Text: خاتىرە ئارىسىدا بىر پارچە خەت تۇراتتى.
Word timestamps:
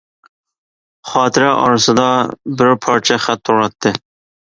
خاتىرە 1.09 1.53
ئارىسىدا 1.59 2.09
بىر 2.57 2.77
پارچە 2.89 3.23
خەت 3.29 3.47
تۇراتتى. 3.49 3.99